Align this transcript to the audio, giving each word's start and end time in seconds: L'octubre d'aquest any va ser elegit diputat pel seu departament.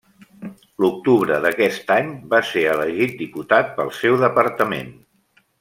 L'octubre 0.85 1.37
d'aquest 1.43 1.93
any 1.97 2.09
va 2.33 2.41
ser 2.53 2.65
elegit 2.73 3.15
diputat 3.23 3.73
pel 3.79 3.97
seu 4.03 4.21
departament. 4.29 4.95